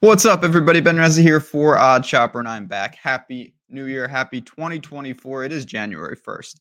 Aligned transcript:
What's 0.00 0.24
up, 0.24 0.44
everybody? 0.44 0.80
Ben 0.80 0.98
Reza 0.98 1.22
here 1.22 1.40
for 1.40 1.76
OddsShopper, 1.76 2.38
and 2.38 2.48
I'm 2.48 2.66
back. 2.66 2.94
Happy 2.96 3.54
New 3.68 3.86
Year. 3.86 4.06
Happy 4.06 4.40
2024. 4.40 5.44
It 5.44 5.52
is 5.52 5.64
January 5.64 6.16
1st. 6.16 6.56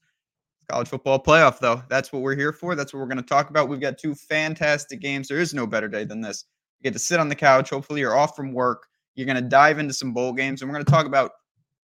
College 0.69 0.87
football 0.87 1.21
playoff, 1.21 1.59
though. 1.59 1.83
That's 1.89 2.13
what 2.13 2.21
we're 2.21 2.35
here 2.35 2.53
for. 2.53 2.75
That's 2.75 2.93
what 2.93 2.99
we're 2.99 3.07
going 3.07 3.17
to 3.17 3.23
talk 3.23 3.49
about. 3.49 3.69
We've 3.69 3.81
got 3.81 3.97
two 3.97 4.15
fantastic 4.15 4.99
games. 4.99 5.27
There 5.27 5.39
is 5.39 5.53
no 5.53 5.67
better 5.67 5.87
day 5.87 6.05
than 6.05 6.21
this. 6.21 6.45
You 6.79 6.85
get 6.85 6.93
to 6.93 6.99
sit 6.99 7.19
on 7.19 7.29
the 7.29 7.35
couch. 7.35 7.69
Hopefully, 7.69 7.99
you're 7.99 8.15
off 8.15 8.35
from 8.35 8.53
work. 8.53 8.87
You're 9.15 9.27
going 9.27 9.35
to 9.35 9.47
dive 9.47 9.79
into 9.79 9.93
some 9.93 10.13
bowl 10.13 10.33
games, 10.33 10.61
and 10.61 10.69
we're 10.69 10.75
going 10.75 10.85
to 10.85 10.91
talk 10.91 11.05
about 11.05 11.31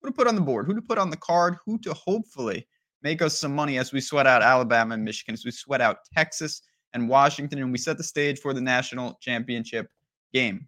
who 0.02 0.10
to 0.10 0.16
put 0.16 0.28
on 0.28 0.36
the 0.36 0.42
board, 0.42 0.66
who 0.66 0.74
to 0.74 0.82
put 0.82 0.98
on 0.98 1.10
the 1.10 1.18
card, 1.18 1.58
who 1.66 1.78
to 1.80 1.94
hopefully 1.94 2.66
make 3.04 3.22
us 3.22 3.38
some 3.38 3.54
money 3.54 3.78
as 3.78 3.92
we 3.92 4.02
sweat 4.02 4.26
out 4.28 4.42
Alabama 4.42 4.94
and 4.94 5.04
Michigan, 5.04 5.34
as 5.34 5.46
we 5.46 5.52
sweat 5.52 5.82
out 5.82 5.98
Texas 6.16 6.62
and 6.94 7.10
Washington, 7.10 7.60
and 7.60 7.72
we 7.72 7.78
set 7.78 7.98
the 7.98 8.04
stage 8.04 8.40
for 8.40 8.54
the 8.54 8.62
national 8.62 9.18
championship 9.22 9.90
game. 10.34 10.66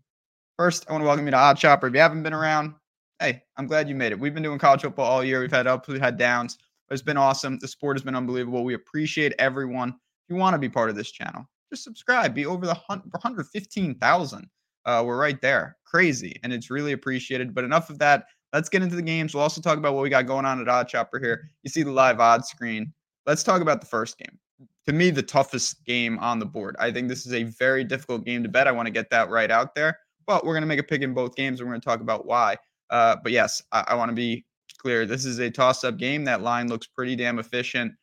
First, 0.61 0.85
I 0.87 0.91
want 0.91 1.01
to 1.01 1.07
welcome 1.07 1.25
you 1.25 1.31
to 1.31 1.37
OddsShopper. 1.37 1.87
If 1.87 1.95
you 1.95 1.99
haven't 2.01 2.21
been 2.21 2.33
around, 2.33 2.75
hey, 3.19 3.41
I'm 3.57 3.65
glad 3.65 3.89
you 3.89 3.95
made 3.95 4.11
it. 4.11 4.19
We've 4.19 4.35
been 4.35 4.43
doing 4.43 4.59
college 4.59 4.83
football 4.83 5.07
all 5.07 5.23
year. 5.23 5.41
We've 5.41 5.51
had 5.51 5.65
ups, 5.65 5.87
we've 5.87 5.99
had 5.99 6.19
downs. 6.19 6.59
It's 6.91 7.01
been 7.01 7.17
awesome. 7.17 7.57
The 7.57 7.67
sport 7.67 7.97
has 7.97 8.03
been 8.03 8.13
unbelievable. 8.13 8.63
We 8.63 8.75
appreciate 8.75 9.33
everyone. 9.39 9.89
If 9.89 9.95
you 10.29 10.35
want 10.35 10.53
to 10.53 10.59
be 10.59 10.69
part 10.69 10.91
of 10.91 10.95
this 10.95 11.09
channel, 11.09 11.49
just 11.71 11.83
subscribe. 11.83 12.35
Be 12.35 12.45
over 12.45 12.67
the 12.67 12.75
115,000. 12.75 14.49
Uh, 14.85 15.03
we're 15.03 15.17
right 15.17 15.41
there. 15.41 15.77
Crazy. 15.83 16.39
And 16.43 16.53
it's 16.53 16.69
really 16.69 16.91
appreciated. 16.91 17.55
But 17.55 17.63
enough 17.63 17.89
of 17.89 17.97
that. 17.97 18.25
Let's 18.53 18.69
get 18.69 18.83
into 18.83 18.95
the 18.95 19.01
games. 19.01 19.33
We'll 19.33 19.41
also 19.41 19.61
talk 19.61 19.79
about 19.79 19.95
what 19.95 20.03
we 20.03 20.09
got 20.09 20.27
going 20.27 20.45
on 20.45 20.61
at 20.61 20.67
OddsShopper 20.67 21.23
here. 21.23 21.49
You 21.63 21.71
see 21.71 21.81
the 21.81 21.91
live 21.91 22.19
odd 22.19 22.45
screen. 22.45 22.93
Let's 23.25 23.41
talk 23.41 23.63
about 23.63 23.81
the 23.81 23.87
first 23.87 24.15
game. 24.19 24.37
To 24.85 24.93
me, 24.93 25.09
the 25.09 25.23
toughest 25.23 25.83
game 25.85 26.19
on 26.19 26.37
the 26.37 26.45
board. 26.45 26.75
I 26.77 26.91
think 26.91 27.09
this 27.09 27.25
is 27.25 27.33
a 27.33 27.45
very 27.45 27.83
difficult 27.83 28.25
game 28.25 28.43
to 28.43 28.49
bet. 28.49 28.67
I 28.67 28.71
want 28.71 28.85
to 28.85 28.91
get 28.91 29.09
that 29.09 29.31
right 29.31 29.49
out 29.49 29.73
there 29.73 29.97
but 30.31 30.45
we're 30.45 30.53
going 30.53 30.61
to 30.61 30.67
make 30.67 30.79
a 30.79 30.83
pick 30.83 31.01
in 31.01 31.13
both 31.13 31.35
games. 31.35 31.59
And 31.59 31.67
we're 31.67 31.73
going 31.73 31.81
to 31.81 31.85
talk 31.85 31.99
about 31.99 32.25
why. 32.25 32.55
Uh, 32.89 33.17
but 33.21 33.33
yes, 33.33 33.61
I, 33.73 33.83
I 33.89 33.95
want 33.95 34.07
to 34.09 34.15
be 34.15 34.45
clear. 34.77 35.05
This 35.05 35.25
is 35.25 35.39
a 35.39 35.51
toss 35.51 35.83
up 35.83 35.97
game. 35.97 36.23
That 36.23 36.41
line 36.41 36.69
looks 36.69 36.87
pretty 36.87 37.17
damn 37.17 37.37
efficient. 37.37 37.93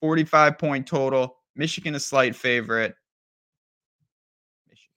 45 0.00 0.58
point 0.58 0.84
total. 0.84 1.36
Michigan 1.54 1.94
a 1.94 2.00
slight 2.00 2.34
favorite. 2.34 2.96
Michigan. 4.68 4.90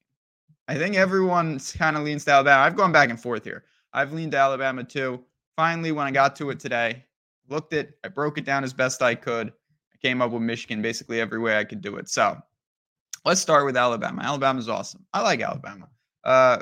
I 0.67 0.75
think 0.77 0.95
everyone's 0.95 1.72
kind 1.73 1.95
of 1.95 2.03
leans 2.03 2.25
to 2.25 2.31
Alabama. 2.31 2.64
I've 2.64 2.75
gone 2.75 2.92
back 2.92 3.11
and 3.11 3.21
forth 3.21 3.44
here. 3.44 3.66
I've 3.94 4.14
leaned 4.14 4.31
to 4.31 4.39
Alabama 4.39 4.83
too. 4.83 5.23
Finally, 5.55 5.92
when 5.92 6.08
I 6.08 6.11
got 6.11 6.36
to 6.38 6.49
it 6.49 6.59
today, 6.59 7.05
looked 7.49 7.73
it, 7.73 7.99
I 8.03 8.08
broke 8.08 8.39
it 8.39 8.45
down 8.45 8.64
as 8.64 8.73
best 8.73 9.03
I 9.03 9.14
could. 9.14 9.49
I 9.49 9.97
came 10.02 10.23
up 10.23 10.31
with 10.31 10.42
Michigan 10.42 10.81
basically 10.81 11.21
every 11.21 11.39
way 11.39 11.59
I 11.59 11.66
could 11.66 11.81
do 11.81 11.97
it. 11.97 12.09
So 12.09 12.36
let's 13.25 13.42
start 13.42 13.67
with 13.67 13.77
Alabama. 13.77 14.23
Alabama's 14.23 14.69
awesome. 14.69 15.05
I 15.14 15.21
like 15.21 15.42
Alabama. 15.42 15.88
Uh, 16.23 16.59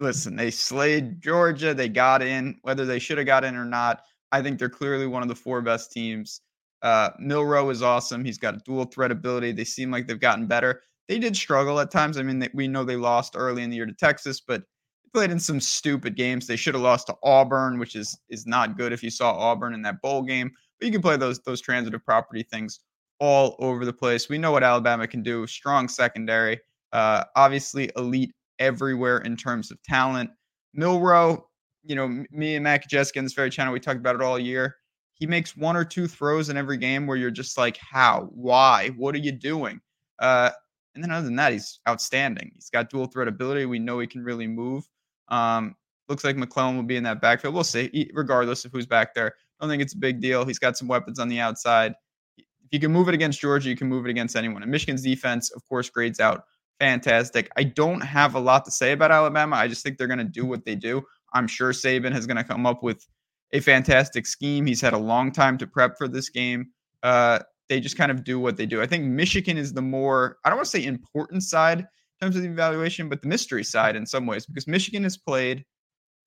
listen, 0.00 0.36
they 0.36 0.50
slayed 0.50 1.20
Georgia. 1.20 1.74
They 1.74 1.88
got 1.88 2.22
in. 2.22 2.58
Whether 2.62 2.84
they 2.84 2.98
should 2.98 3.18
have 3.18 3.26
got 3.26 3.44
in 3.44 3.56
or 3.56 3.64
not, 3.64 4.02
I 4.32 4.42
think 4.42 4.58
they're 4.58 4.68
clearly 4.68 5.06
one 5.06 5.22
of 5.22 5.28
the 5.28 5.34
four 5.34 5.62
best 5.62 5.92
teams. 5.92 6.40
Uh, 6.82 7.10
Milroe 7.18 7.70
is 7.70 7.82
awesome. 7.82 8.24
He's 8.24 8.38
got 8.38 8.54
a 8.54 8.60
dual 8.64 8.84
threat 8.84 9.10
ability. 9.10 9.52
They 9.52 9.64
seem 9.64 9.90
like 9.90 10.06
they've 10.06 10.20
gotten 10.20 10.46
better. 10.46 10.82
They 11.08 11.18
did 11.18 11.36
struggle 11.36 11.80
at 11.80 11.90
times. 11.90 12.18
I 12.18 12.22
mean, 12.22 12.38
they, 12.38 12.48
we 12.52 12.68
know 12.68 12.84
they 12.84 12.96
lost 12.96 13.34
early 13.36 13.62
in 13.62 13.70
the 13.70 13.76
year 13.76 13.86
to 13.86 13.92
Texas, 13.92 14.40
but 14.40 14.62
they 14.62 15.10
played 15.12 15.30
in 15.30 15.38
some 15.38 15.60
stupid 15.60 16.16
games. 16.16 16.46
They 16.46 16.56
should 16.56 16.74
have 16.74 16.82
lost 16.82 17.06
to 17.08 17.16
Auburn, 17.22 17.78
which 17.78 17.96
is 17.96 18.18
is 18.28 18.46
not 18.46 18.76
good 18.76 18.92
if 18.92 19.02
you 19.02 19.10
saw 19.10 19.32
Auburn 19.32 19.74
in 19.74 19.82
that 19.82 20.02
bowl 20.02 20.22
game. 20.22 20.50
But 20.78 20.86
you 20.86 20.92
can 20.92 21.02
play 21.02 21.16
those 21.16 21.40
those 21.40 21.60
transitive 21.60 22.04
property 22.04 22.42
things 22.42 22.80
all 23.18 23.56
over 23.58 23.84
the 23.84 23.92
place. 23.92 24.28
We 24.28 24.38
know 24.38 24.52
what 24.52 24.62
Alabama 24.62 25.06
can 25.06 25.22
do. 25.22 25.46
Strong 25.46 25.88
secondary, 25.88 26.60
uh, 26.92 27.24
obviously 27.34 27.90
elite 27.96 28.34
everywhere 28.58 29.18
in 29.18 29.36
terms 29.36 29.70
of 29.70 29.82
talent. 29.82 30.30
Milroe, 30.74 31.46
you 31.84 31.94
know, 31.94 32.24
me 32.30 32.56
and 32.56 32.64
Mac 32.64 32.88
Jessica 32.88 33.18
in 33.18 33.24
this 33.24 33.34
very 33.34 33.50
channel, 33.50 33.72
we 33.72 33.80
talked 33.80 33.98
about 33.98 34.14
it 34.14 34.22
all 34.22 34.38
year. 34.38 34.76
He 35.14 35.26
makes 35.26 35.56
one 35.56 35.76
or 35.76 35.84
two 35.84 36.06
throws 36.06 36.50
in 36.50 36.56
every 36.56 36.76
game 36.76 37.06
where 37.06 37.16
you're 37.16 37.30
just 37.30 37.56
like, 37.56 37.78
how, 37.78 38.28
why, 38.32 38.88
what 38.96 39.14
are 39.14 39.18
you 39.18 39.32
doing? 39.32 39.80
Uh, 40.18 40.50
and 40.94 41.02
then 41.02 41.10
other 41.10 41.24
than 41.24 41.36
that, 41.36 41.52
he's 41.52 41.80
outstanding. 41.88 42.50
He's 42.54 42.70
got 42.70 42.90
dual 42.90 43.06
threat 43.06 43.28
ability. 43.28 43.66
We 43.66 43.78
know 43.78 43.98
he 43.98 44.06
can 44.06 44.24
really 44.24 44.46
move. 44.46 44.88
Um, 45.28 45.74
looks 46.08 46.24
like 46.24 46.36
McClellan 46.36 46.76
will 46.76 46.82
be 46.84 46.96
in 46.96 47.04
that 47.04 47.20
backfield. 47.20 47.54
We'll 47.54 47.64
see, 47.64 48.10
regardless 48.14 48.64
of 48.64 48.72
who's 48.72 48.86
back 48.86 49.14
there. 49.14 49.28
I 49.28 49.64
don't 49.64 49.70
think 49.70 49.82
it's 49.82 49.94
a 49.94 49.98
big 49.98 50.20
deal. 50.20 50.44
He's 50.44 50.58
got 50.58 50.76
some 50.76 50.88
weapons 50.88 51.18
on 51.18 51.28
the 51.28 51.40
outside. 51.40 51.94
If 52.36 52.72
you 52.72 52.80
can 52.80 52.92
move 52.92 53.08
it 53.08 53.14
against 53.14 53.40
Georgia, 53.40 53.68
you 53.68 53.76
can 53.76 53.88
move 53.88 54.06
it 54.06 54.10
against 54.10 54.36
anyone. 54.36 54.62
And 54.62 54.70
Michigan's 54.70 55.02
defense, 55.02 55.50
of 55.50 55.66
course, 55.68 55.88
grades 55.88 56.20
out 56.20 56.44
fantastic. 56.80 57.50
I 57.56 57.64
don't 57.64 58.00
have 58.00 58.34
a 58.34 58.40
lot 58.40 58.64
to 58.66 58.70
say 58.70 58.92
about 58.92 59.10
Alabama. 59.10 59.56
I 59.56 59.68
just 59.68 59.82
think 59.82 59.98
they're 59.98 60.06
going 60.06 60.18
to 60.18 60.24
do 60.24 60.44
what 60.44 60.64
they 60.64 60.74
do. 60.74 61.02
I'm 61.32 61.46
sure 61.46 61.72
Saban 61.72 62.16
is 62.16 62.26
going 62.26 62.36
to 62.36 62.44
come 62.44 62.66
up 62.66 62.82
with 62.82 63.06
a 63.52 63.60
fantastic 63.60 64.26
scheme. 64.26 64.66
He's 64.66 64.80
had 64.80 64.92
a 64.92 64.98
long 64.98 65.32
time 65.32 65.58
to 65.58 65.66
prep 65.66 65.96
for 65.98 66.08
this 66.08 66.28
game. 66.28 66.70
Uh, 67.02 67.40
they 67.68 67.80
just 67.80 67.96
kind 67.96 68.10
of 68.10 68.24
do 68.24 68.38
what 68.38 68.56
they 68.56 68.66
do. 68.66 68.80
I 68.80 68.86
think 68.86 69.04
Michigan 69.04 69.56
is 69.56 69.72
the 69.72 69.82
more, 69.82 70.38
I 70.44 70.50
don't 70.50 70.58
want 70.58 70.66
to 70.66 70.70
say 70.70 70.84
important 70.84 71.42
side 71.42 71.80
in 71.80 71.86
terms 72.20 72.36
of 72.36 72.42
the 72.42 72.48
evaluation, 72.48 73.08
but 73.08 73.22
the 73.22 73.28
mystery 73.28 73.64
side 73.64 73.96
in 73.96 74.06
some 74.06 74.26
ways, 74.26 74.46
because 74.46 74.66
Michigan 74.66 75.02
has 75.02 75.16
played 75.16 75.64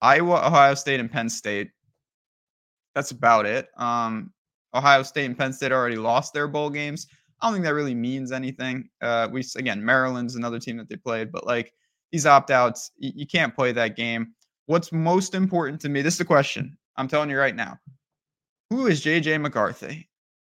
Iowa, 0.01 0.45
Ohio 0.45 0.75
State, 0.75 0.99
and 0.99 1.11
Penn 1.11 1.29
State. 1.29 1.71
That's 2.95 3.11
about 3.11 3.45
it. 3.45 3.67
Um, 3.77 4.31
Ohio 4.73 5.03
State 5.03 5.25
and 5.25 5.37
Penn 5.37 5.53
State 5.53 5.71
already 5.71 5.95
lost 5.95 6.33
their 6.33 6.47
bowl 6.47 6.69
games. 6.69 7.07
I 7.41 7.47
don't 7.47 7.53
think 7.53 7.65
that 7.65 7.73
really 7.73 7.95
means 7.95 8.31
anything. 8.31 8.89
Uh, 9.01 9.29
we 9.31 9.43
again, 9.55 9.83
Maryland's 9.83 10.35
another 10.35 10.59
team 10.59 10.77
that 10.77 10.89
they 10.89 10.97
played, 10.97 11.31
but 11.31 11.45
like 11.45 11.73
these 12.11 12.25
opt 12.25 12.51
outs, 12.51 12.91
you, 12.97 13.11
you 13.15 13.27
can't 13.27 13.55
play 13.55 13.71
that 13.71 13.95
game. 13.95 14.33
What's 14.65 14.91
most 14.91 15.33
important 15.35 15.81
to 15.81 15.89
me? 15.89 16.01
This 16.01 16.15
is 16.15 16.19
the 16.19 16.25
question. 16.25 16.77
I'm 16.97 17.07
telling 17.07 17.29
you 17.29 17.37
right 17.37 17.55
now. 17.55 17.79
Who 18.69 18.87
is 18.87 19.03
JJ 19.03 19.41
McCarthy? 19.41 20.09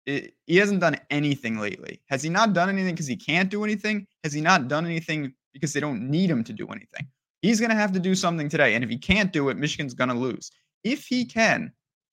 It, 0.07 0.35
he 0.47 0.57
hasn't 0.57 0.81
done 0.81 1.01
anything 1.11 1.59
lately. 1.59 2.03
Has 2.11 2.23
he 2.23 2.29
not 2.29 2.53
done 2.53 2.69
anything 2.69 2.95
because 2.95 3.07
he 3.07 3.17
can't 3.17 3.51
do 3.51 3.65
anything? 3.65 4.07
Has 4.23 4.33
he 4.33 4.41
not 4.41 4.69
done 4.69 4.85
anything 4.85 5.33
because 5.53 5.73
they 5.73 5.81
don't 5.81 6.11
need 6.11 6.31
him 6.31 6.45
to 6.45 6.53
do 6.53 6.69
anything? 6.69 7.09
He's 7.41 7.59
going 7.59 7.71
to 7.71 7.77
have 7.77 7.93
to 7.93 8.01
do 8.01 8.15
something 8.15 8.49
today. 8.49 8.75
And 8.75 8.85
if 8.85 8.91
he 8.91 8.99
can't 8.99 9.33
do 9.33 9.49
it, 9.49 9.57
Michigan's 9.57 9.95
going 9.95 10.11
to 10.11 10.15
lose. 10.15 10.51
If 10.85 11.07
he 11.07 11.25
can, 11.25 11.73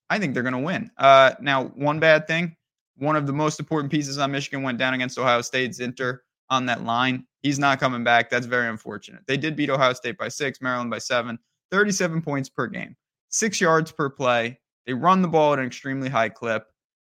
I 0.10 0.18
think 0.18 0.34
they're 0.34 0.44
going 0.44 0.54
to 0.54 0.60
win. 0.60 0.90
Uh, 0.98 1.34
now, 1.42 1.66
one 1.76 2.00
bad 2.00 2.28
thing 2.28 2.56
one 3.01 3.16
of 3.16 3.25
the 3.25 3.34
most 3.34 3.59
important 3.59 3.91
pieces 3.91 4.19
on 4.19 4.31
Michigan 4.31 4.62
went 4.62 4.78
down 4.78 4.94
against 4.94 5.17
Ohio 5.17 5.41
State, 5.41 5.72
Zinter 5.72 6.19
on 6.51 6.67
that 6.67 6.84
line. 6.84 7.25
He's 7.41 7.57
not 7.57 7.79
coming 7.79 8.03
back. 8.03 8.29
That's 8.29 8.45
very 8.45 8.69
unfortunate. 8.69 9.23
They 9.25 9.38
did 9.38 9.56
beat 9.56 9.72
Ohio 9.72 9.94
State 9.94 10.19
by 10.19 10.28
six, 10.28 10.62
Maryland 10.62 10.91
by 10.91 11.00
seven, 11.00 11.39
37 11.72 12.22
points 12.22 12.47
per 12.47 12.67
game, 12.67 12.95
six 13.29 13.59
yards 13.59 13.91
per 13.91 14.07
play. 14.07 14.59
They 14.85 14.94
run 14.94 15.23
the 15.23 15.28
ball 15.28 15.53
at 15.53 15.59
an 15.59 15.66
extremely 15.66 16.09
high 16.09 16.29
clip. 16.29 16.67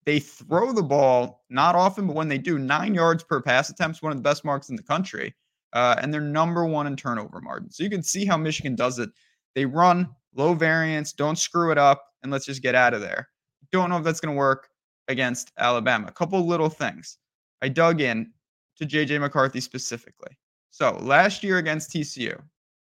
They 0.05 0.21
throw 0.21 0.73
the 0.73 0.85
ball 0.85 1.43
not 1.51 1.75
often, 1.75 2.07
but 2.07 2.15
when 2.15 2.29
they 2.29 2.39
do, 2.39 2.61
nine 2.61 2.95
yards 2.95 3.25
per 3.25 3.43
pass 3.43 3.69
attempts, 3.69 4.03
one 4.03 4.13
of 4.13 4.19
the 4.19 4.23
best 4.23 4.45
marks 4.45 4.69
in 4.69 4.77
the 4.77 4.83
country. 4.85 5.35
Uh, 5.73 5.97
and 6.01 6.15
they're 6.15 6.21
number 6.21 6.65
one 6.65 6.87
in 6.87 6.95
turnover 6.95 7.41
margin. 7.41 7.73
So 7.73 7.83
you 7.83 7.91
can 7.91 8.05
see 8.05 8.25
how 8.25 8.37
Michigan 8.37 8.77
does 8.77 9.01
it. 9.01 9.11
They 9.57 9.65
run 9.65 10.09
low 10.37 10.55
variance, 10.55 11.13
don't 11.13 11.39
screw 11.39 11.73
it 11.73 11.79
up, 11.79 12.05
and 12.23 12.31
let's 12.31 12.47
just 12.47 12.63
get 12.63 12.77
out 12.77 12.95
of 12.95 13.01
there. 13.01 13.29
Don't 13.73 13.91
know 13.91 13.97
if 13.97 14.05
that's 14.05 14.21
going 14.21 14.33
to 14.33 14.39
work 14.39 14.69
against 15.09 15.53
Alabama. 15.59 16.07
A 16.09 16.13
couple 16.13 16.45
little 16.47 16.69
things. 16.69 17.19
I 17.61 17.69
dug 17.69 18.01
in 18.01 18.33
to 18.77 18.87
JJ 18.87 19.21
McCarthy 19.21 19.61
specifically. 19.61 20.37
So 20.71 20.97
last 21.01 21.43
year 21.43 21.59
against 21.59 21.91
TCU 21.91 22.41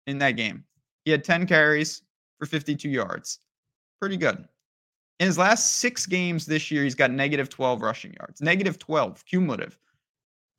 in 0.07 0.17
that 0.19 0.31
game, 0.31 0.63
he 1.05 1.11
had 1.11 1.23
10 1.23 1.47
carries 1.47 2.03
for 2.39 2.45
52 2.45 2.89
yards. 2.89 3.39
Pretty 3.99 4.17
good. 4.17 4.47
In 5.19 5.27
his 5.27 5.37
last 5.37 5.77
six 5.77 6.05
games 6.05 6.45
this 6.45 6.71
year, 6.71 6.83
he's 6.83 6.95
got 6.95 7.11
negative 7.11 7.49
12 7.49 7.81
rushing 7.81 8.13
yards, 8.13 8.41
negative 8.41 8.79
12 8.79 9.25
cumulative. 9.25 9.77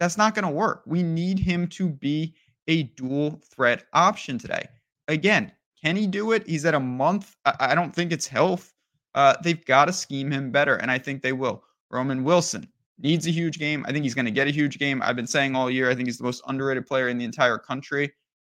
That's 0.00 0.18
not 0.18 0.34
going 0.34 0.44
to 0.44 0.50
work. 0.50 0.82
We 0.86 1.02
need 1.02 1.38
him 1.38 1.66
to 1.68 1.88
be 1.88 2.34
a 2.68 2.84
dual 2.84 3.40
threat 3.54 3.84
option 3.92 4.38
today. 4.38 4.66
Again, 5.08 5.52
can 5.82 5.96
he 5.96 6.06
do 6.06 6.32
it? 6.32 6.46
He's 6.46 6.64
at 6.64 6.74
a 6.74 6.80
month. 6.80 7.36
I, 7.44 7.74
don't 7.74 7.94
think 7.94 8.10
it's 8.10 8.26
health 8.26 8.73
uh, 9.14 9.36
they've 9.42 9.64
got 9.64 9.86
to 9.86 9.92
scheme 9.92 10.30
him 10.30 10.50
better, 10.50 10.76
and 10.76 10.90
I 10.90 10.98
think 10.98 11.22
they 11.22 11.32
will. 11.32 11.62
Roman 11.90 12.24
Wilson 12.24 12.68
needs 12.98 13.26
a 13.26 13.30
huge 13.30 13.58
game. 13.58 13.84
I 13.86 13.92
think 13.92 14.04
he's 14.04 14.14
going 14.14 14.24
to 14.24 14.30
get 14.30 14.46
a 14.46 14.52
huge 14.52 14.78
game. 14.78 15.02
I've 15.02 15.16
been 15.16 15.26
saying 15.26 15.54
all 15.54 15.70
year, 15.70 15.90
I 15.90 15.94
think 15.94 16.08
he's 16.08 16.18
the 16.18 16.24
most 16.24 16.42
underrated 16.46 16.86
player 16.86 17.08
in 17.08 17.18
the 17.18 17.24
entire 17.24 17.58
country. 17.58 18.12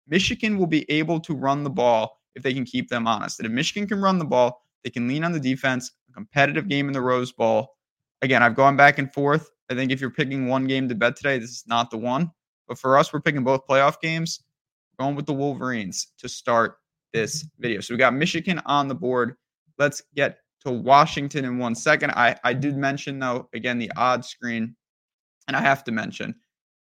Michigan 0.07 0.57
will 0.57 0.68
be 0.68 0.90
able 0.90 1.19
to 1.22 1.34
run 1.34 1.63
the 1.63 1.69
ball 1.69 2.22
if 2.36 2.44
they 2.44 2.54
can 2.54 2.66
keep 2.66 2.90
them 2.90 3.07
honest. 3.07 3.40
And 3.40 3.48
if 3.48 3.52
Michigan 3.52 3.88
can 3.88 4.02
run 4.02 4.19
the 4.19 4.25
ball, 4.25 4.62
they 4.84 4.90
can 4.90 5.07
lean 5.07 5.24
on 5.24 5.31
the 5.31 5.40
defense, 5.40 5.92
a 6.10 6.13
competitive 6.13 6.68
game 6.68 6.88
in 6.88 6.94
the 6.94 7.02
Rose 7.02 7.31
Bowl. 7.31 7.75
Again, 8.22 8.44
I've 8.44 8.56
gone 8.56 8.78
back 8.78 9.00
and 9.00 9.12
forth. 9.13 9.50
I 9.69 9.74
think 9.74 9.92
if 9.92 10.00
you're 10.00 10.12
picking 10.12 10.48
one 10.48 10.68
game 10.68 10.88
to 10.90 10.96
bet 10.96 11.16
today, 11.16 11.40
this 11.40 11.50
is 11.50 11.63
not 11.66 11.90
the 11.90 11.98
one. 11.98 12.31
But 12.68 12.78
for 12.78 12.98
us, 12.98 13.12
we're 13.12 13.22
picking 13.22 13.44
both 13.44 13.66
playoff 13.68 14.00
games. 14.00 14.44
Going 15.00 15.16
with 15.16 15.25
the 15.25 15.34
Wolverines 15.34 16.07
to 16.19 16.30
start 16.30 16.78
this 17.12 17.46
video. 17.60 17.81
So 17.81 17.94
we 17.94 17.98
got 17.98 18.13
Michigan 18.13 18.62
on 18.66 18.88
the 18.88 18.96
board. 18.96 19.36
Let's 19.78 20.02
get 20.16 20.38
to 20.65 20.71
Washington 20.71 21.45
in 21.45 21.57
one 21.57 21.75
second. 21.75 22.12
I, 22.12 22.35
I 22.44 22.53
did 22.53 22.75
mention 22.75 23.19
though 23.19 23.50
again 23.53 23.79
the 23.79 23.91
odd 23.95 24.25
screen, 24.25 24.75
and 25.47 25.56
I 25.56 25.62
have 25.62 25.83
to 25.85 25.91
mention 25.91 26.35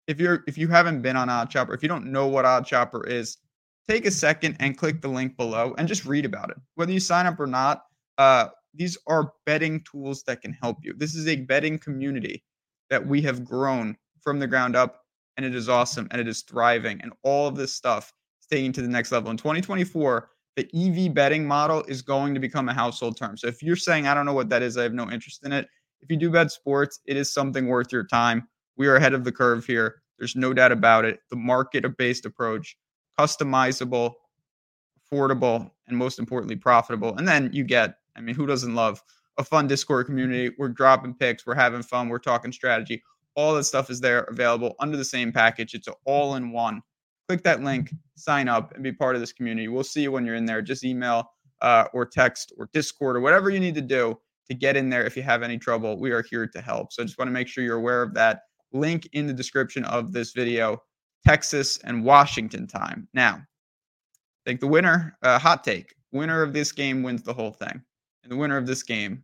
if 0.07 0.19
you're 0.19 0.43
if 0.47 0.57
you 0.57 0.67
haven't 0.67 1.01
been 1.01 1.15
on 1.15 1.27
OddsShopper, 1.29 1.73
if 1.73 1.81
you 1.81 1.89
don't 1.89 2.11
know 2.11 2.27
what 2.27 2.45
OddsShopper 2.45 3.07
is, 3.07 3.37
take 3.87 4.05
a 4.05 4.11
second 4.11 4.57
and 4.59 4.77
click 4.77 5.01
the 5.01 5.07
link 5.07 5.37
below 5.37 5.73
and 5.77 5.87
just 5.87 6.05
read 6.05 6.25
about 6.25 6.49
it. 6.49 6.57
Whether 6.75 6.91
you 6.91 6.99
sign 6.99 7.25
up 7.25 7.39
or 7.39 7.47
not, 7.47 7.83
uh, 8.17 8.47
these 8.73 8.97
are 9.07 9.33
betting 9.45 9.83
tools 9.89 10.23
that 10.23 10.41
can 10.41 10.53
help 10.53 10.77
you. 10.83 10.93
This 10.97 11.15
is 11.15 11.27
a 11.27 11.37
betting 11.37 11.79
community 11.79 12.43
that 12.89 13.05
we 13.05 13.21
have 13.21 13.43
grown 13.43 13.95
from 14.21 14.39
the 14.39 14.47
ground 14.47 14.75
up, 14.75 15.03
and 15.37 15.45
it 15.45 15.55
is 15.55 15.69
awesome 15.69 16.07
and 16.11 16.21
it 16.21 16.27
is 16.27 16.41
thriving. 16.43 17.01
And 17.01 17.13
all 17.23 17.47
of 17.47 17.55
this 17.55 17.73
stuff 17.73 18.11
is 18.41 18.47
taking 18.47 18.71
to 18.73 18.81
the 18.81 18.87
next 18.87 19.11
level. 19.11 19.31
In 19.31 19.37
2024, 19.37 20.29
the 20.55 20.69
EV 20.73 21.13
betting 21.13 21.45
model 21.45 21.83
is 21.87 22.01
going 22.01 22.33
to 22.33 22.39
become 22.39 22.69
a 22.69 22.73
household 22.73 23.17
term. 23.17 23.37
So 23.37 23.47
if 23.47 23.61
you're 23.61 23.75
saying, 23.75 24.07
I 24.07 24.13
don't 24.13 24.25
know 24.25 24.33
what 24.33 24.49
that 24.49 24.61
is, 24.61 24.77
I 24.77 24.83
have 24.83 24.93
no 24.93 25.09
interest 25.09 25.45
in 25.45 25.51
it. 25.51 25.67
If 26.01 26.09
you 26.09 26.17
do 26.17 26.29
bet 26.29 26.51
sports, 26.51 26.99
it 27.05 27.17
is 27.17 27.33
something 27.33 27.67
worth 27.67 27.91
your 27.91 28.05
time. 28.05 28.47
We 28.77 28.87
are 28.87 28.95
ahead 28.95 29.13
of 29.13 29.23
the 29.23 29.31
curve 29.31 29.65
here. 29.65 30.01
There's 30.17 30.35
no 30.35 30.53
doubt 30.53 30.71
about 30.71 31.03
it. 31.03 31.19
The 31.29 31.35
market 31.35 31.85
based 31.97 32.25
approach, 32.25 32.77
customizable, 33.19 34.13
affordable, 35.11 35.71
and 35.87 35.97
most 35.97 36.19
importantly, 36.19 36.55
profitable. 36.55 37.15
And 37.17 37.27
then 37.27 37.49
you 37.51 37.63
get, 37.63 37.95
I 38.15 38.21
mean, 38.21 38.35
who 38.35 38.45
doesn't 38.45 38.75
love 38.75 39.03
a 39.37 39.43
fun 39.43 39.67
Discord 39.67 40.05
community? 40.05 40.55
We're 40.57 40.69
dropping 40.69 41.15
picks, 41.15 41.45
we're 41.45 41.55
having 41.55 41.83
fun, 41.83 42.07
we're 42.07 42.19
talking 42.19 42.51
strategy. 42.51 43.03
All 43.35 43.53
that 43.55 43.65
stuff 43.65 43.89
is 43.89 43.99
there 43.99 44.21
available 44.21 44.75
under 44.79 44.95
the 44.95 45.03
same 45.03 45.33
package. 45.33 45.73
It's 45.73 45.89
all 46.05 46.35
in 46.35 46.51
one 46.51 46.81
click 47.27 47.43
that 47.43 47.63
link, 47.63 47.93
sign 48.15 48.47
up, 48.47 48.73
and 48.73 48.83
be 48.83 48.91
part 48.91 49.15
of 49.15 49.21
this 49.21 49.33
community. 49.33 49.67
We'll 49.67 49.83
see 49.83 50.01
you 50.01 50.11
when 50.11 50.25
you're 50.25 50.35
in 50.35 50.45
there. 50.45 50.61
Just 50.61 50.83
email 50.83 51.31
uh, 51.61 51.85
or 51.93 52.05
text 52.05 52.53
or 52.57 52.69
Discord 52.73 53.15
or 53.15 53.21
whatever 53.21 53.49
you 53.49 53.59
need 53.59 53.75
to 53.75 53.81
do 53.81 54.17
to 54.47 54.53
get 54.53 54.75
in 54.75 54.89
there 54.89 55.05
if 55.05 55.17
you 55.17 55.23
have 55.23 55.41
any 55.41 55.57
trouble. 55.57 55.99
We 55.99 56.11
are 56.11 56.23
here 56.29 56.47
to 56.47 56.61
help. 56.61 56.93
So 56.93 57.01
I 57.01 57.05
just 57.05 57.17
want 57.17 57.27
to 57.27 57.33
make 57.33 57.47
sure 57.47 57.63
you're 57.63 57.77
aware 57.77 58.03
of 58.03 58.13
that. 58.13 58.41
Link 58.73 59.09
in 59.13 59.25
the 59.25 59.33
description 59.33 59.85
of 59.85 60.11
this 60.11 60.33
video 60.33 60.81
Texas 61.25 61.79
and 61.83 62.03
Washington 62.03 62.67
time. 62.67 63.07
Now, 63.13 63.35
I 63.35 64.43
think 64.45 64.59
the 64.59 64.67
winner, 64.67 65.17
uh, 65.23 65.39
hot 65.39 65.63
take, 65.63 65.95
winner 66.11 66.43
of 66.43 66.53
this 66.53 66.71
game 66.71 67.01
wins 67.01 67.23
the 67.23 67.33
whole 67.33 67.51
thing. 67.51 67.81
And 68.23 68.31
the 68.31 68.35
winner 68.35 68.57
of 68.57 68.67
this 68.67 68.83
game 68.83 69.23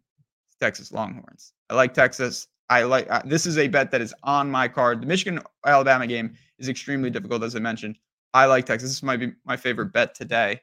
is 0.49 0.55
Texas 0.59 0.91
Longhorns. 0.91 1.53
I 1.69 1.75
like 1.75 1.93
Texas. 1.93 2.47
I 2.69 2.83
like 2.83 3.11
uh, 3.11 3.21
this 3.25 3.45
is 3.45 3.57
a 3.57 3.67
bet 3.67 3.91
that 3.91 4.01
is 4.01 4.13
on 4.23 4.49
my 4.49 4.67
card. 4.67 5.01
The 5.01 5.05
Michigan 5.05 5.41
Alabama 5.65 6.07
game 6.07 6.35
is 6.61 6.69
extremely 6.69 7.09
difficult, 7.09 7.43
as 7.43 7.55
I 7.55 7.59
mentioned. 7.59 7.97
I 8.33 8.45
like 8.45 8.65
Texas. 8.65 8.89
This 8.89 9.03
might 9.03 9.17
be 9.17 9.33
my 9.45 9.57
favorite 9.57 9.91
bet 9.91 10.15
today. 10.15 10.61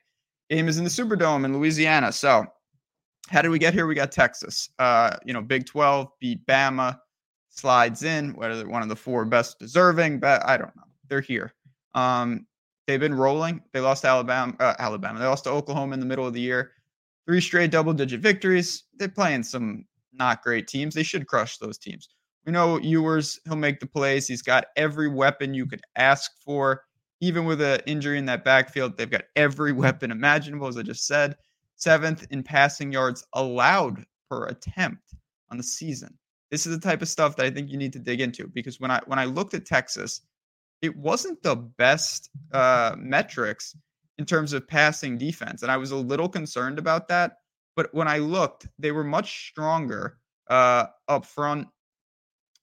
Game 0.49 0.69
is 0.69 0.79
in 0.79 0.85
the 0.85 0.91
Superdome 0.91 1.45
in 1.45 1.57
Louisiana. 1.57 2.13
So, 2.13 2.47
how 3.29 3.43
did 3.43 3.51
we 3.51 3.59
get 3.59 3.75
here? 3.75 3.87
We 3.87 3.95
got 3.95 4.11
Texas. 4.11 4.71
Uh, 4.79 5.17
you 5.25 5.35
know, 5.35 5.43
Big 5.43 5.67
12 5.67 6.09
beat 6.19 6.47
Bama, 6.47 6.99
slides 7.51 8.03
in. 8.05 8.33
Whether 8.35 8.67
one 8.67 8.83
of 8.83 8.89
the 8.89 8.97
four 8.97 9.27
best 9.27 9.59
deserving, 9.59 10.21
but 10.21 10.47
I 10.47 10.57
don't 10.57 10.75
know. 10.77 10.85
They're 11.09 11.21
here. 11.21 11.53
Um, 11.95 12.47
they've 12.87 13.01
been 13.01 13.15
rolling. 13.15 13.63
They 13.73 13.81
lost 13.81 14.07
Alabama. 14.07 14.55
Uh, 14.59 14.75
Alabama. 14.79 15.19
They 15.19 15.27
lost 15.27 15.45
to 15.45 15.51
Oklahoma 15.51 15.95
in 15.95 16.01
the 16.01 16.07
middle 16.07 16.27
of 16.27 16.33
the 16.33 16.41
year. 16.41 16.73
Three 17.27 17.43
straight 17.43 17.71
double-digit 17.71 18.21
victories. 18.21 18.85
They're 18.95 19.09
playing 19.09 19.43
some 19.43 19.85
not 20.15 20.43
great 20.43 20.67
teams. 20.67 20.95
They 20.95 21.03
should 21.03 21.27
crush 21.27 21.59
those 21.59 21.77
teams. 21.77 22.09
We 22.47 22.53
know 22.53 22.79
Ewers, 22.79 23.39
he'll 23.45 23.57
make 23.57 23.81
the 23.81 23.87
plays. 23.87 24.27
He's 24.27 24.43
got 24.43 24.67
every 24.77 25.09
weapon 25.09 25.55
you 25.55 25.67
could 25.67 25.83
ask 25.97 26.31
for. 26.43 26.85
Even 27.21 27.45
with 27.45 27.61
an 27.61 27.81
injury 27.87 28.17
in 28.17 28.27
that 28.27 28.45
backfield, 28.45 28.97
they've 28.97 29.11
got 29.11 29.25
every 29.37 29.73
weapon 29.85 30.11
imaginable, 30.11 30.67
as 30.67 30.77
I 30.77 30.83
just 30.83 31.07
said. 31.07 31.37
Seventh 31.77 32.27
in 32.31 32.43
passing 32.43 32.93
yards 32.93 33.25
allowed 33.35 34.05
per 34.29 34.47
attempt 34.47 35.15
on 35.51 35.57
the 35.57 35.63
season. 35.63 36.17
This 36.51 36.67
is 36.67 36.75
the 36.75 36.81
type 36.81 37.03
of 37.03 37.09
stuff 37.09 37.37
that 37.37 37.47
I 37.47 37.51
think 37.51 37.71
you 37.71 37.77
need 37.77 37.93
to 37.93 37.99
dig 37.99 38.21
into 38.21 38.49
because 38.49 38.81
when 38.81 38.91
I 38.91 39.01
when 39.07 39.19
I 39.19 39.27
looked 39.27 39.55
at 39.55 39.67
Texas, 39.67 40.23
it 40.81 40.97
wasn't 40.97 41.43
the 41.43 41.57
best 41.57 42.31
uh, 42.53 42.97
metrics 42.99 43.77
in 44.19 44.25
terms 44.25 44.53
of 44.53 44.67
passing 44.67 45.19
defense, 45.19 45.63
and 45.63 45.71
I 45.71 45.77
was 45.77 45.91
a 45.91 45.97
little 45.97 46.29
concerned 46.29 46.79
about 46.79 47.09
that. 47.09 47.37
But 47.77 47.93
when 47.93 48.09
I 48.09 48.19
looked, 48.19 48.67
they 48.79 48.93
were 48.93 49.05
much 49.05 49.49
stronger 49.51 50.19
uh, 50.49 50.87
up 51.07 51.25
front 51.25 51.69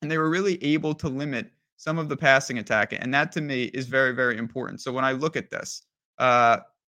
and 0.05 0.11
they 0.11 0.19
were 0.19 0.29
really 0.29 0.63
able 0.63 0.93
to 0.93 1.09
limit 1.09 1.49
some 1.77 1.97
of 1.97 2.09
the 2.09 2.15
passing 2.15 2.59
attack. 2.59 2.93
And 2.93 3.11
that 3.15 3.31
to 3.31 3.41
me 3.41 3.63
is 3.63 3.87
very, 3.87 4.11
very 4.13 4.37
important. 4.37 4.79
So 4.79 4.93
when 4.93 5.03
I 5.03 5.13
look 5.13 5.35
at 5.35 5.49
this, 5.49 5.81
uh, 6.19 6.57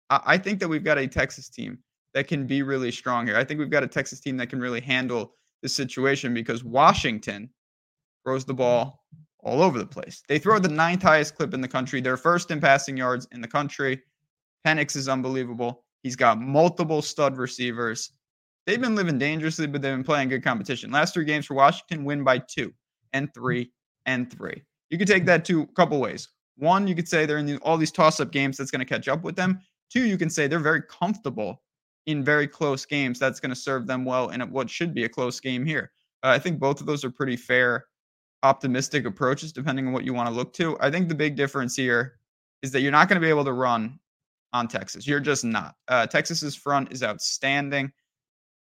I 0.09 0.39
think 0.39 0.59
that 0.59 0.67
we've 0.67 0.83
got 0.83 0.97
a 0.97 1.05
Texas 1.05 1.47
team 1.47 1.77
that 2.15 2.27
can 2.27 2.47
be 2.47 2.63
really 2.63 2.91
strong 2.91 3.27
here. 3.27 3.37
I 3.37 3.43
think 3.43 3.59
we've 3.59 3.69
got 3.69 3.83
a 3.83 3.87
Texas 3.87 4.19
team 4.19 4.37
that 4.37 4.47
can 4.47 4.59
really 4.59 4.81
handle 4.81 5.35
the 5.61 5.69
situation 5.69 6.33
because 6.33 6.63
Washington 6.63 7.47
throws 8.23 8.43
the 8.43 8.55
ball 8.55 9.03
all 9.43 9.61
over 9.61 9.77
the 9.77 9.85
place. 9.85 10.23
They 10.27 10.39
throw 10.39 10.57
the 10.57 10.67
ninth 10.67 11.03
highest 11.03 11.35
clip 11.35 11.53
in 11.53 11.61
the 11.61 11.67
country. 11.67 12.01
They're 12.01 12.17
first 12.17 12.49
in 12.49 12.59
passing 12.59 12.97
yards 12.97 13.27
in 13.33 13.39
the 13.39 13.47
country. 13.47 14.01
Penix 14.65 14.95
is 14.95 15.07
unbelievable. 15.07 15.83
He's 16.01 16.15
got 16.15 16.41
multiple 16.41 17.03
stud 17.03 17.37
receivers. 17.37 18.09
They've 18.65 18.81
been 18.81 18.95
living 18.95 19.19
dangerously, 19.19 19.67
but 19.67 19.83
they've 19.83 19.93
been 19.93 20.03
playing 20.03 20.29
good 20.29 20.43
competition. 20.43 20.89
Last 20.89 21.13
three 21.13 21.25
games 21.25 21.45
for 21.45 21.53
Washington 21.53 22.03
win 22.03 22.23
by 22.23 22.39
two 22.39 22.73
and 23.15 23.33
three 23.33 23.71
and 24.05 24.31
three. 24.31 24.61
You 24.91 24.99
could 24.99 25.07
take 25.07 25.25
that 25.25 25.45
two 25.45 25.63
a 25.63 25.67
couple 25.67 25.99
ways. 25.99 26.27
One, 26.57 26.87
you 26.87 26.93
could 26.93 27.07
say 27.07 27.25
they're 27.25 27.39
in 27.39 27.57
all 27.59 27.77
these 27.77 27.91
toss 27.91 28.19
up 28.19 28.31
games 28.31 28.57
that's 28.57 28.71
going 28.71 28.79
to 28.79 28.85
catch 28.85 29.07
up 29.07 29.23
with 29.23 29.35
them. 29.35 29.59
Two, 29.91 30.03
you 30.03 30.17
can 30.17 30.29
say 30.29 30.47
they're 30.47 30.59
very 30.59 30.83
comfortable 30.83 31.63
in 32.05 32.23
very 32.23 32.47
close 32.47 32.85
games. 32.85 33.17
That's 33.17 33.39
going 33.39 33.49
to 33.49 33.55
serve 33.55 33.87
them 33.87 34.05
well 34.05 34.29
in 34.29 34.41
what 34.51 34.69
should 34.69 34.93
be 34.93 35.05
a 35.05 35.09
close 35.09 35.39
game 35.39 35.65
here. 35.65 35.91
Uh, 36.23 36.29
I 36.29 36.39
think 36.39 36.59
both 36.59 36.79
of 36.79 36.87
those 36.87 37.03
are 37.03 37.09
pretty 37.09 37.35
fair, 37.35 37.85
optimistic 38.43 39.05
approaches, 39.05 39.51
depending 39.51 39.87
on 39.87 39.93
what 39.93 40.05
you 40.05 40.13
want 40.13 40.29
to 40.29 40.35
look 40.35 40.53
to. 40.53 40.77
I 40.79 40.91
think 40.91 41.09
the 41.09 41.15
big 41.15 41.35
difference 41.35 41.75
here 41.75 42.19
is 42.61 42.71
that 42.71 42.81
you're 42.81 42.91
not 42.91 43.09
going 43.09 43.19
to 43.19 43.25
be 43.25 43.29
able 43.29 43.45
to 43.45 43.53
run 43.53 43.99
on 44.53 44.67
Texas. 44.67 45.07
You're 45.07 45.19
just 45.19 45.43
not. 45.43 45.75
Uh, 45.87 46.07
Texas's 46.07 46.55
front 46.55 46.91
is 46.91 47.03
outstanding. 47.03 47.91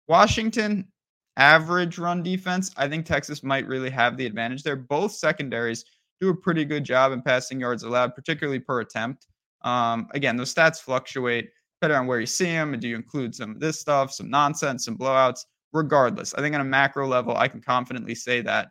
Washington, 0.09 0.89
average 1.39 1.99
run 1.99 2.23
defense, 2.23 2.71
I 2.77 2.89
think 2.89 3.07
Texas 3.07 3.43
might 3.43 3.67
really 3.67 3.91
have 3.91 4.17
the 4.17 4.27
advantage 4.27 4.63
there. 4.63 4.77
Both 4.77 5.13
secondaries 5.13 5.85
do 6.21 6.31
a 6.31 6.35
pretty 6.35 6.65
good 6.65 6.85
job 6.85 7.13
in 7.13 7.23
passing 7.23 7.61
yards 7.61 7.85
allowed, 7.85 8.15
particularly 8.15 8.59
per 8.59 8.81
attempt. 8.81 9.29
Um, 9.63 10.09
again, 10.13 10.37
those 10.37 10.53
stats 10.53 10.81
fluctuate 10.81 11.51
depending 11.81 11.99
on 11.99 12.07
where 12.09 12.19
you 12.19 12.27
see 12.27 12.47
them. 12.47 12.73
And 12.73 12.83
do 12.83 12.89
you 12.89 12.97
include 12.97 13.35
some 13.35 13.53
of 13.53 13.61
this 13.61 13.81
stuff, 13.81 14.13
some 14.13 14.29
nonsense, 14.29 14.85
some 14.85 14.99
blowouts? 14.99 15.41
Regardless, 15.73 16.33
I 16.35 16.41
think 16.41 16.55
on 16.55 16.63
a 16.63 16.65
macro 16.65 17.07
level, 17.07 17.37
I 17.37 17.47
can 17.47 17.61
confidently 17.61 18.15
say 18.15 18.41
that. 18.41 18.69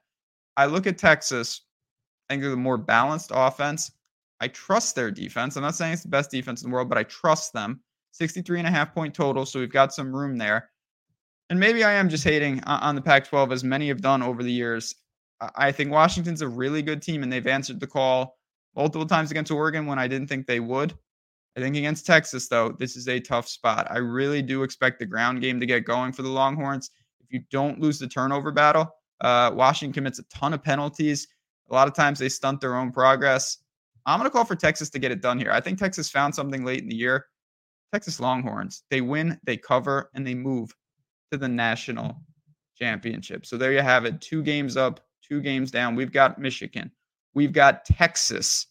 I 0.57 0.65
look 0.65 0.87
at 0.87 0.97
Texas, 0.97 1.61
I 2.27 2.33
think 2.33 2.41
they're 2.41 2.51
the 2.51 2.57
more 2.57 2.77
balanced 2.77 3.31
offense. 3.33 3.91
I 4.41 4.47
trust 4.47 4.95
their 4.95 5.11
defense. 5.11 5.55
I'm 5.55 5.61
not 5.61 5.75
saying 5.75 5.93
it's 5.93 6.01
the 6.01 6.09
best 6.09 6.31
defense 6.31 6.63
in 6.63 6.69
the 6.69 6.73
world, 6.73 6.89
but 6.89 6.97
I 6.97 7.03
trust 7.03 7.53
them. 7.53 7.81
63 8.11 8.59
and 8.59 8.67
a 8.67 8.71
half 8.71 8.93
point 8.93 9.13
total. 9.13 9.45
So 9.45 9.59
we've 9.59 9.71
got 9.71 9.93
some 9.93 10.13
room 10.13 10.37
there 10.37 10.69
and 11.49 11.59
maybe 11.59 11.83
I 11.83 11.93
am 11.93 12.09
just 12.09 12.23
hating 12.23 12.63
on 12.65 12.95
the 12.95 13.01
Pac 13.01 13.27
12 13.27 13.51
as 13.51 13.63
many 13.63 13.87
have 13.87 14.01
done 14.01 14.21
over 14.21 14.43
the 14.43 14.51
years. 14.51 14.95
I 15.55 15.71
think 15.71 15.91
Washington's 15.91 16.41
a 16.41 16.47
really 16.47 16.81
good 16.81 17.01
team 17.01 17.23
and 17.23 17.31
they've 17.31 17.47
answered 17.47 17.79
the 17.79 17.87
call 17.87 18.37
multiple 18.75 19.05
times 19.05 19.31
against 19.31 19.51
Oregon 19.51 19.85
when 19.85 19.99
I 19.99 20.07
didn't 20.07 20.27
think 20.27 20.45
they 20.45 20.59
would. 20.59 20.93
I 21.55 21.59
think 21.59 21.75
against 21.75 22.05
Texas, 22.05 22.47
though, 22.47 22.75
this 22.77 22.95
is 22.95 23.07
a 23.07 23.19
tough 23.19 23.47
spot. 23.47 23.87
I 23.89 23.97
really 23.97 24.41
do 24.41 24.63
expect 24.63 24.99
the 24.99 25.05
ground 25.05 25.41
game 25.41 25.59
to 25.59 25.65
get 25.65 25.85
going 25.85 26.11
for 26.11 26.21
the 26.21 26.29
Longhorns. 26.29 26.91
If 27.19 27.31
you 27.31 27.41
don't 27.49 27.79
lose 27.79 27.97
the 27.97 28.07
turnover 28.07 28.51
battle, 28.51 28.89
uh, 29.21 29.51
Washington 29.53 29.93
commits 29.93 30.19
a 30.19 30.23
ton 30.23 30.53
of 30.53 30.63
penalties. 30.63 31.27
A 31.69 31.73
lot 31.73 31.87
of 31.87 31.95
times 31.95 32.19
they 32.19 32.29
stunt 32.29 32.61
their 32.61 32.75
own 32.75 32.91
progress. 32.91 33.57
I'm 34.05 34.19
going 34.19 34.29
to 34.29 34.33
call 34.33 34.45
for 34.45 34.55
Texas 34.55 34.89
to 34.91 34.99
get 34.99 35.11
it 35.11 35.21
done 35.21 35.39
here. 35.39 35.51
I 35.51 35.59
think 35.59 35.79
Texas 35.79 36.09
found 36.09 36.33
something 36.33 36.63
late 36.63 36.83
in 36.83 36.89
the 36.89 36.95
year. 36.95 37.25
Texas 37.91 38.19
Longhorns, 38.19 38.83
they 38.89 39.01
win, 39.01 39.39
they 39.43 39.57
cover, 39.57 40.09
and 40.13 40.25
they 40.25 40.35
move 40.35 40.73
to 41.31 41.37
the 41.37 41.47
national 41.47 42.15
championship. 42.75 43.45
So 43.45 43.57
there 43.57 43.73
you 43.73 43.81
have 43.81 44.05
it. 44.05 44.21
Two 44.21 44.43
games 44.43 44.77
up, 44.77 44.99
two 45.27 45.41
games 45.41 45.71
down. 45.71 45.95
We've 45.95 46.11
got 46.11 46.39
Michigan. 46.39 46.91
We've 47.33 47.53
got 47.53 47.85
Texas, 47.85 48.67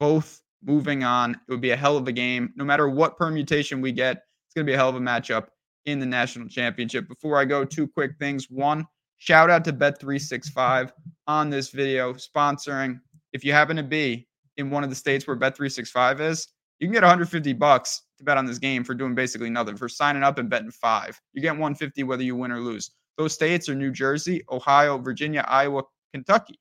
both 0.00 0.40
moving 0.62 1.04
on. 1.04 1.32
It 1.32 1.50
would 1.50 1.60
be 1.60 1.70
a 1.70 1.76
hell 1.76 1.96
of 1.96 2.08
a 2.08 2.12
game. 2.12 2.52
No 2.56 2.64
matter 2.64 2.88
what 2.88 3.16
permutation 3.16 3.80
we 3.80 3.92
get, 3.92 4.24
it's 4.46 4.54
going 4.54 4.66
to 4.66 4.70
be 4.70 4.74
a 4.74 4.76
hell 4.76 4.88
of 4.88 4.96
a 4.96 5.00
matchup 5.00 5.48
in 5.86 5.98
the 5.98 6.06
national 6.06 6.48
championship. 6.48 7.08
Before 7.08 7.38
I 7.38 7.44
go, 7.44 7.64
two 7.64 7.86
quick 7.86 8.12
things. 8.18 8.50
One, 8.50 8.86
shout 9.18 9.50
out 9.50 9.64
to 9.64 9.72
Bet365 9.72 10.92
on 11.26 11.50
this 11.50 11.70
video, 11.70 12.14
sponsoring. 12.14 13.00
If 13.32 13.44
you 13.44 13.52
happen 13.52 13.76
to 13.76 13.82
be 13.82 14.26
in 14.56 14.70
one 14.70 14.84
of 14.84 14.90
the 14.90 14.96
states 14.96 15.26
where 15.26 15.36
Bet365 15.36 16.20
is, 16.20 16.48
you 16.78 16.86
can 16.86 16.92
get 16.92 17.02
150 17.02 17.52
bucks 17.54 18.02
to 18.18 18.24
bet 18.24 18.36
on 18.36 18.46
this 18.46 18.58
game 18.58 18.84
for 18.84 18.94
doing 18.94 19.14
basically 19.14 19.50
nothing 19.50 19.76
for 19.76 19.88
signing 19.88 20.22
up 20.22 20.38
and 20.38 20.50
betting 20.50 20.70
five. 20.70 21.20
You 21.32 21.42
get 21.42 21.52
150 21.52 22.02
whether 22.04 22.22
you 22.22 22.36
win 22.36 22.52
or 22.52 22.60
lose. 22.60 22.90
Those 23.16 23.32
states 23.32 23.68
are 23.68 23.74
New 23.74 23.90
Jersey, 23.90 24.42
Ohio, 24.50 24.98
Virginia, 24.98 25.44
Iowa, 25.48 25.82
Kentucky, 26.12 26.58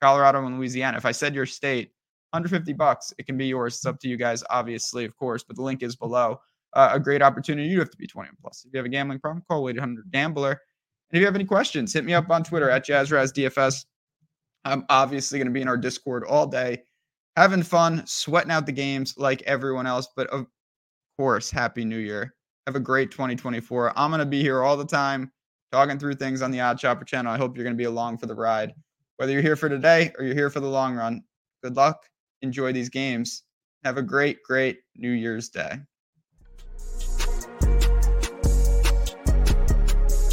Colorado, 0.00 0.44
and 0.46 0.56
Louisiana. 0.56 0.96
If 0.96 1.04
I 1.04 1.12
said 1.12 1.34
your 1.34 1.46
state, 1.46 1.92
150 2.30 2.72
bucks, 2.74 3.12
it 3.18 3.26
can 3.26 3.36
be 3.36 3.46
yours. 3.46 3.76
It's 3.76 3.86
up 3.86 3.98
to 4.00 4.08
you 4.08 4.16
guys, 4.16 4.42
obviously, 4.50 5.04
of 5.04 5.16
course, 5.16 5.42
but 5.42 5.56
the 5.56 5.62
link 5.62 5.82
is 5.82 5.96
below. 5.96 6.40
Uh, 6.74 6.90
a 6.92 7.00
great 7.00 7.22
opportunity. 7.22 7.68
You 7.68 7.78
have 7.78 7.90
to 7.90 7.96
be 7.96 8.06
21 8.06 8.36
plus. 8.40 8.64
If 8.66 8.72
you 8.72 8.78
have 8.78 8.86
a 8.86 8.90
gambling 8.90 9.20
problem, 9.20 9.44
call 9.48 9.68
800 9.68 10.10
Gambler. 10.10 10.50
And 10.50 11.16
if 11.16 11.20
you 11.20 11.26
have 11.26 11.34
any 11.34 11.44
questions, 11.44 11.92
hit 11.92 12.04
me 12.04 12.14
up 12.14 12.30
on 12.30 12.44
Twitter 12.44 12.68
at 12.68 12.86
JazzRazDFS. 12.86 13.86
I'm 14.64 14.84
obviously 14.90 15.38
going 15.38 15.46
to 15.46 15.52
be 15.52 15.62
in 15.62 15.68
our 15.68 15.78
Discord 15.78 16.24
all 16.24 16.46
day 16.46 16.82
having 17.38 17.62
fun, 17.62 18.04
sweating 18.04 18.50
out 18.50 18.66
the 18.66 18.72
games 18.72 19.14
like 19.16 19.42
everyone 19.42 19.86
else. 19.86 20.08
But 20.16 20.26
of 20.28 20.46
course, 21.18 21.50
Happy 21.50 21.84
New 21.84 21.98
Year. 21.98 22.32
Have 22.66 22.76
a 22.76 22.80
great 22.80 23.10
2024. 23.10 23.92
I'm 23.98 24.10
going 24.10 24.20
to 24.20 24.26
be 24.26 24.40
here 24.40 24.62
all 24.62 24.76
the 24.76 24.84
time 24.84 25.32
talking 25.72 25.98
through 25.98 26.14
things 26.14 26.42
on 26.42 26.52
the 26.52 26.58
OddsShopper 26.58 27.06
channel. 27.06 27.32
I 27.32 27.36
hope 27.36 27.56
you're 27.56 27.64
going 27.64 27.74
to 27.74 27.78
be 27.78 27.84
along 27.84 28.18
for 28.18 28.26
the 28.26 28.34
ride. 28.36 28.72
Whether 29.16 29.32
you're 29.32 29.42
here 29.42 29.56
for 29.56 29.68
today 29.68 30.12
or 30.16 30.24
you're 30.24 30.34
here 30.34 30.48
for 30.48 30.60
the 30.60 30.68
long 30.68 30.94
run, 30.94 31.22
good 31.62 31.74
luck. 31.74 32.06
Enjoy 32.42 32.72
these 32.72 32.88
games. 32.88 33.42
Have 33.84 33.98
a 33.98 34.02
great, 34.02 34.44
great 34.44 34.78
New 34.94 35.10
Year's 35.10 35.48
Day. 35.48 35.78